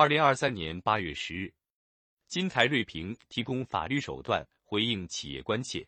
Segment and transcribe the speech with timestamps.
[0.00, 1.52] 二零二三年八月十日，
[2.26, 5.86] 金台瑞平提供法律手段回应企业关切。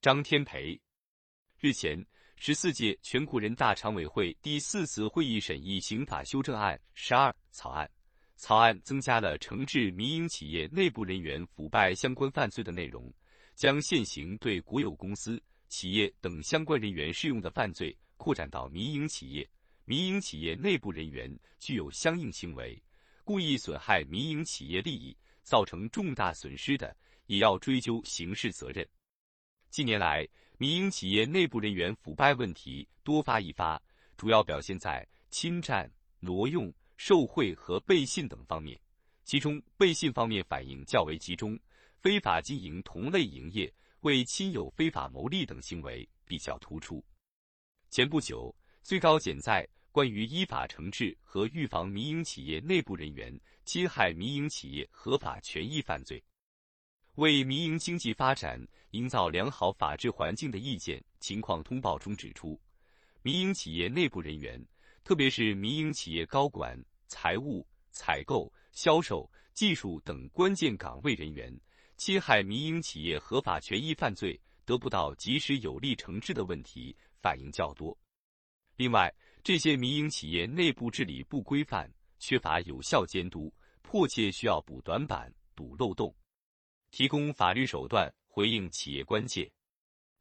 [0.00, 0.80] 张天培，
[1.60, 2.02] 日前，
[2.36, 7.86] 十四届全国人大常委会第四次会议审议刑法修正案十二草案，
[8.36, 13.12] 草案增加了惩治民营企业内部人员腐败相关犯罪的内容，
[13.54, 19.46] 将现行对国有公司、企业等相关人员适用的犯罪扩展到民营企业。
[19.84, 22.82] 民营企业内部人员具有相应行为，
[23.26, 28.88] 故意损害民营企业利益，造成重大损失的，也要追究刑事责任。
[29.68, 30.24] 近年来，
[30.58, 33.82] 民营企业内部人员腐败问题多发一发，
[34.16, 35.90] 主要表现在侵占、
[36.20, 38.80] 挪用、受贿和背信等方面。
[39.24, 41.58] 其中，背信方面反应较为集中，
[42.00, 47.04] 非法经营同类营业、为亲友非法牟利等行为比较突出。
[47.90, 48.54] 前不久，
[48.84, 56.22] 最高检在关于依法惩治和预防民营企业内部人员侵害民营企业合法权益犯罪。
[57.14, 62.60] 为民营经济发展营造良好法治环境的意见情况通报中指出，
[63.22, 64.62] 民营企业内部人员，
[65.02, 71.58] 特别是民营企业高管、财务、采购、销售、技术等关键岗位人员，
[71.96, 77.96] 侵害民营企业合法权益犯罪得不到及时有力惩治的问题反映较多。
[78.76, 86.14] 另外，这些民营企业内部治理不规范，缺乏有效监督，迫切需要补短板、堵漏洞。
[86.90, 89.50] 提供法律手段回应企业关切。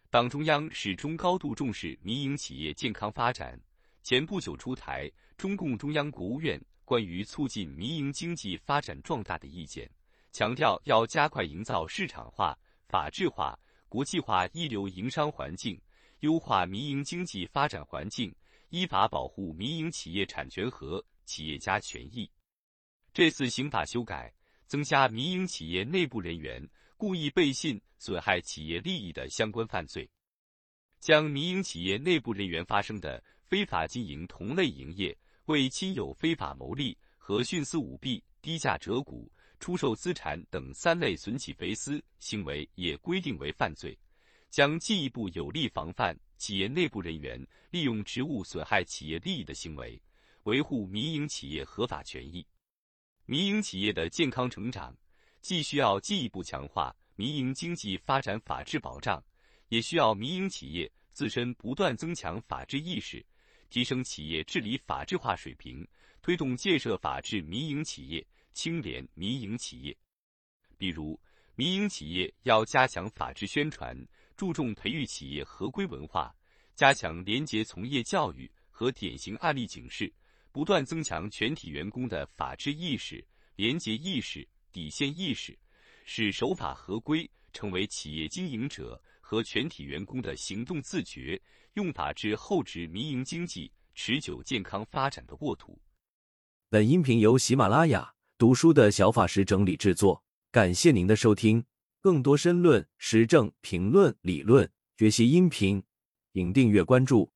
[0.09, 3.59] 党中央始终高度重视民营企业健康发展。
[4.03, 9.89] 前不久出台中共中央、国务院关于促进民营经济发展壮大的意见，
[10.31, 13.57] 强调要加快营造市场化、法治化、
[13.89, 15.81] 国际化一流营商环境，
[16.19, 18.33] 优化民营经济发展环境，
[18.75, 22.29] 依法保护民营企业产权和企业家权益。
[23.13, 24.33] 这次刑法修改。
[24.67, 26.67] 增加民营企业内部人员
[26.97, 30.09] 故意背信损害企业利益的相关犯罪，
[30.99, 43.95] 将民营企业内部人员发生的非法经营同类营业、为亲友非法牟利和徇私舞弊、低价折股、出售资产等三类损企肥私行为也规定为犯罪，
[44.49, 50.01] 将进一步有力防范企业内部人员利用职务损害企业利益的行为，
[50.43, 52.45] 维护民营企业合法权益。
[53.25, 54.95] 民营企业的健康成长，
[55.41, 59.23] 既需要进一步强化民营经济发展法治保障，
[59.69, 63.25] 也需要民营企业自身不断增强法治意识，
[63.69, 65.87] 提升企业治理法治化水平，
[66.21, 69.97] 推动建设法治民营企业、清廉民营企业。
[70.77, 71.19] 比如，
[71.55, 73.97] 民营企业要加强法治宣传，
[74.35, 76.33] 注重培育企业合规文化，
[76.75, 80.13] 加强廉洁从业教育和典型案例警示。
[80.51, 83.21] 不断增强全体员工的法治意识、
[83.57, 85.53] 廉洁意识、底线意识，
[86.05, 91.37] 使守法合规成为企业经营者和全体员工的行动自觉，
[91.73, 95.77] 用法治厚植民营经济持久健康发展的沃土。
[96.69, 100.23] 本音频由喜马拉雅读书的小法师整理制作，
[100.53, 101.61] 感谢您的收听。
[102.05, 105.81] 更多申论、时政评论、理论学习音频，
[106.31, 107.31] 请订阅关注。